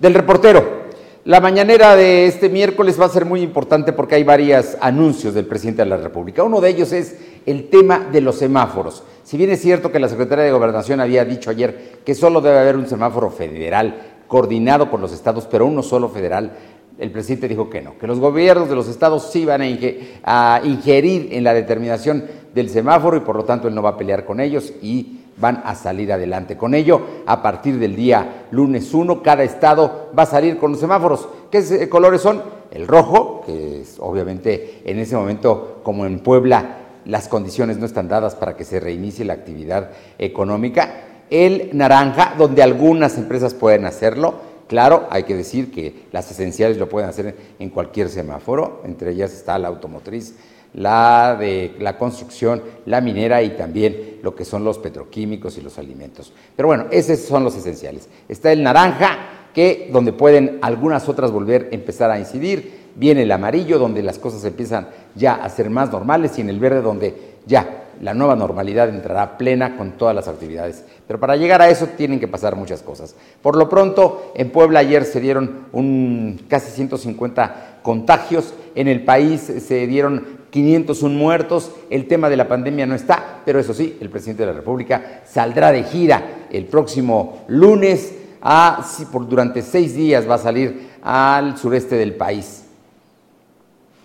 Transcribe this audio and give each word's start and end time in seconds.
Del 0.00 0.14
reportero. 0.14 0.86
La 1.24 1.40
mañanera 1.40 1.96
de 1.96 2.26
este 2.26 2.48
miércoles 2.48 3.00
va 3.00 3.06
a 3.06 3.10
ser 3.10 3.24
muy 3.24 3.42
importante 3.42 3.92
porque 3.92 4.14
hay 4.14 4.22
varios 4.22 4.76
anuncios 4.80 5.34
del 5.34 5.46
presidente 5.46 5.82
de 5.82 5.88
la 5.88 5.96
República. 5.96 6.44
Uno 6.44 6.60
de 6.60 6.70
ellos 6.70 6.92
es 6.92 7.16
el 7.44 7.68
tema 7.68 8.08
de 8.12 8.20
los 8.20 8.36
semáforos. 8.36 9.02
Si 9.24 9.36
bien 9.36 9.50
es 9.50 9.60
cierto 9.60 9.90
que 9.90 9.98
la 9.98 10.08
Secretaría 10.08 10.44
de 10.44 10.52
Gobernación 10.52 11.00
había 11.00 11.24
dicho 11.24 11.50
ayer 11.50 11.98
que 12.04 12.14
solo 12.14 12.40
debe 12.40 12.60
haber 12.60 12.76
un 12.76 12.86
semáforo 12.86 13.28
federal 13.30 13.96
coordinado 14.28 14.88
por 14.88 15.00
los 15.00 15.12
estados, 15.12 15.48
pero 15.50 15.66
uno 15.66 15.82
solo 15.82 16.08
federal, 16.08 16.52
el 16.96 17.10
presidente 17.10 17.48
dijo 17.48 17.68
que 17.68 17.82
no, 17.82 17.98
que 17.98 18.06
los 18.06 18.20
gobiernos 18.20 18.68
de 18.68 18.76
los 18.76 18.88
estados 18.88 19.30
sí 19.32 19.44
van 19.44 19.62
a 19.62 20.60
ingerir 20.64 21.28
en 21.32 21.42
la 21.42 21.54
determinación 21.54 22.24
del 22.54 22.70
semáforo 22.70 23.16
y 23.16 23.20
por 23.20 23.34
lo 23.34 23.44
tanto 23.44 23.66
él 23.66 23.74
no 23.74 23.82
va 23.82 23.90
a 23.90 23.96
pelear 23.96 24.24
con 24.24 24.38
ellos 24.38 24.72
y 24.80 25.17
van 25.40 25.62
a 25.64 25.74
salir 25.74 26.12
adelante. 26.12 26.56
Con 26.56 26.74
ello, 26.74 27.00
a 27.26 27.42
partir 27.42 27.78
del 27.78 27.96
día 27.96 28.46
lunes 28.50 28.92
1, 28.92 29.22
cada 29.22 29.44
estado 29.44 30.10
va 30.18 30.24
a 30.24 30.26
salir 30.26 30.58
con 30.58 30.72
los 30.72 30.80
semáforos. 30.80 31.28
¿Qué 31.50 31.88
colores 31.88 32.20
son? 32.20 32.42
El 32.70 32.86
rojo, 32.86 33.42
que 33.46 33.80
es 33.80 33.96
obviamente 33.98 34.82
en 34.84 34.98
ese 34.98 35.16
momento, 35.16 35.80
como 35.82 36.04
en 36.04 36.20
Puebla, 36.20 36.76
las 37.04 37.28
condiciones 37.28 37.78
no 37.78 37.86
están 37.86 38.08
dadas 38.08 38.34
para 38.34 38.56
que 38.56 38.64
se 38.64 38.80
reinicie 38.80 39.24
la 39.24 39.32
actividad 39.32 39.90
económica. 40.18 41.04
El 41.30 41.70
naranja, 41.72 42.34
donde 42.36 42.62
algunas 42.62 43.16
empresas 43.16 43.54
pueden 43.54 43.86
hacerlo. 43.86 44.48
Claro, 44.66 45.06
hay 45.10 45.22
que 45.22 45.34
decir 45.34 45.70
que 45.70 46.04
las 46.12 46.30
esenciales 46.30 46.76
lo 46.76 46.90
pueden 46.90 47.08
hacer 47.08 47.34
en 47.58 47.70
cualquier 47.70 48.10
semáforo, 48.10 48.82
entre 48.84 49.12
ellas 49.12 49.32
está 49.32 49.58
la 49.58 49.68
automotriz, 49.68 50.34
la 50.74 51.36
de 51.38 51.74
la 51.78 51.96
construcción, 51.96 52.62
la 52.86 53.00
minera 53.00 53.42
y 53.42 53.50
también 53.50 54.18
lo 54.22 54.34
que 54.34 54.44
son 54.44 54.64
los 54.64 54.78
petroquímicos 54.78 55.58
y 55.58 55.62
los 55.62 55.78
alimentos. 55.78 56.32
Pero 56.56 56.68
bueno, 56.68 56.86
esos 56.90 57.20
son 57.20 57.44
los 57.44 57.56
esenciales. 57.56 58.08
Está 58.28 58.52
el 58.52 58.62
naranja, 58.62 59.18
que 59.54 59.88
donde 59.92 60.12
pueden 60.12 60.58
algunas 60.62 61.08
otras 61.08 61.32
volver 61.32 61.68
a 61.70 61.74
empezar 61.74 62.10
a 62.10 62.18
incidir. 62.18 62.88
Viene 62.94 63.22
el 63.22 63.32
amarillo, 63.32 63.78
donde 63.78 64.02
las 64.02 64.18
cosas 64.18 64.44
empiezan 64.44 64.88
ya 65.14 65.34
a 65.34 65.48
ser 65.48 65.70
más 65.70 65.90
normales, 65.90 66.38
y 66.38 66.42
en 66.42 66.50
el 66.50 66.60
verde, 66.60 66.82
donde 66.82 67.14
ya 67.46 67.84
la 68.00 68.14
nueva 68.14 68.36
normalidad 68.36 68.88
entrará 68.88 69.36
plena 69.36 69.76
con 69.76 69.92
todas 69.92 70.14
las 70.14 70.28
actividades. 70.28 70.84
Pero 71.06 71.18
para 71.18 71.36
llegar 71.36 71.62
a 71.62 71.68
eso 71.68 71.86
tienen 71.96 72.20
que 72.20 72.28
pasar 72.28 72.54
muchas 72.54 72.82
cosas. 72.82 73.14
Por 73.42 73.56
lo 73.56 73.68
pronto, 73.68 74.32
en 74.36 74.50
Puebla 74.50 74.80
ayer 74.80 75.04
se 75.04 75.20
dieron 75.20 75.66
un, 75.72 76.40
casi 76.48 76.70
150 76.70 77.80
contagios, 77.82 78.54
en 78.74 78.86
el 78.88 79.04
país 79.04 79.40
se 79.40 79.86
dieron 79.86 80.37
501 80.50 81.14
muertos, 81.14 81.72
el 81.90 82.06
tema 82.06 82.28
de 82.28 82.36
la 82.36 82.48
pandemia 82.48 82.86
no 82.86 82.94
está, 82.94 83.42
pero 83.44 83.58
eso 83.58 83.74
sí, 83.74 83.96
el 84.00 84.08
presidente 84.08 84.44
de 84.44 84.52
la 84.52 84.58
República 84.58 85.22
saldrá 85.26 85.72
de 85.72 85.84
gira 85.84 86.46
el 86.50 86.64
próximo 86.66 87.44
lunes, 87.48 88.14
a, 88.40 88.86
por, 89.10 89.28
durante 89.28 89.62
seis 89.62 89.94
días 89.94 90.28
va 90.28 90.36
a 90.36 90.38
salir 90.38 90.88
al 91.02 91.58
sureste 91.58 91.96
del 91.96 92.14
país. 92.14 92.64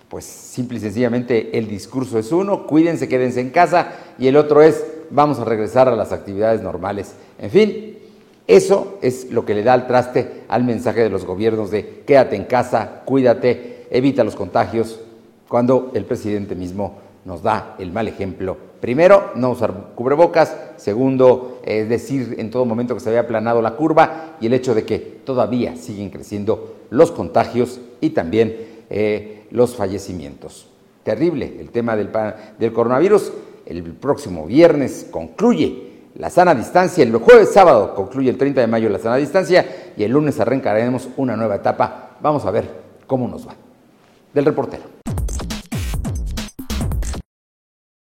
Pues 0.09 0.25
simple 0.25 0.77
y 0.77 0.81
sencillamente 0.81 1.58
el 1.58 1.67
discurso 1.67 2.19
es 2.19 2.31
uno, 2.31 2.67
cuídense, 2.67 3.08
quédense 3.08 3.41
en 3.41 3.49
casa, 3.49 3.94
y 4.19 4.27
el 4.27 4.36
otro 4.36 4.61
es, 4.61 4.83
vamos 5.09 5.39
a 5.39 5.45
regresar 5.45 5.88
a 5.88 5.95
las 5.95 6.11
actividades 6.11 6.61
normales. 6.61 7.14
En 7.39 7.49
fin, 7.49 7.97
eso 8.47 8.99
es 9.02 9.31
lo 9.31 9.45
que 9.45 9.53
le 9.53 9.64
da 9.64 9.73
al 9.73 9.88
traste 9.88 10.44
al 10.49 10.64
mensaje 10.64 11.02
de 11.02 11.09
los 11.09 11.25
gobiernos 11.25 11.71
de 11.71 12.03
quédate 12.05 12.36
en 12.36 12.44
casa, 12.44 13.02
cuídate, 13.05 13.88
evita 13.89 14.23
los 14.23 14.36
contagios, 14.36 14.99
cuando 15.54 15.92
el 15.94 16.04
presidente 16.06 16.56
mismo 16.56 16.96
nos 17.26 17.44
da 17.44 17.76
el 17.78 17.92
mal 17.92 18.08
ejemplo. 18.08 18.58
Primero, 18.82 19.34
no 19.36 19.52
usar 19.52 19.92
cubrebocas. 19.94 20.58
Segundo, 20.78 21.60
es 21.64 21.88
decir 21.88 22.38
en 22.40 22.50
todo 22.50 22.66
momento 22.66 22.95
que 22.95 23.00
se 23.00 23.10
había 23.10 23.22
aplanado 23.22 23.62
la 23.62 23.76
curva 23.76 24.36
y 24.42 24.48
el 24.48 24.54
hecho 24.56 24.73
de 24.73 24.84
que 24.84 24.98
todavía 24.98 25.76
siguen 25.76 26.10
creciendo 26.10 26.78
los 26.90 27.12
contagios 27.12 27.80
y 28.02 28.10
también 28.10 28.84
eh, 28.90 29.45
los 29.52 29.76
fallecimientos. 29.76 30.66
Terrible 31.04 31.54
el 31.60 31.70
tema 31.70 31.95
del, 31.95 32.10
del 32.58 32.73
coronavirus. 32.73 33.32
El 33.67 33.83
próximo 33.83 34.48
viernes 34.48 35.08
concluye 35.11 35.92
la 36.16 36.32
sana 36.32 36.56
distancia, 36.56 37.04
el 37.04 37.16
jueves 37.17 37.54
sábado 37.54 37.94
concluye 37.94 38.32
el 38.32 38.39
30 38.39 38.60
de 38.60 38.66
mayo 38.66 38.89
la 38.89 38.98
sana 38.98 39.17
distancia 39.17 39.94
y 39.95 40.04
el 40.04 40.14
lunes 40.14 40.39
arrancaremos 40.39 41.10
una 41.16 41.38
nueva 41.38 41.58
etapa. 41.58 42.17
Vamos 42.23 42.44
a 42.44 42.50
ver 42.50 42.67
cómo 43.06 43.27
nos 43.27 43.48
va. 43.48 43.54
Del 44.33 44.45
reportero. 44.45 45.02